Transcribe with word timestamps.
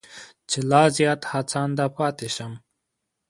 چې 0.49 0.59
لا 0.69 0.83
زیات 0.97 1.21
هڅانده 1.31 1.85
پاتې 1.97 2.27
شم. 2.35 2.53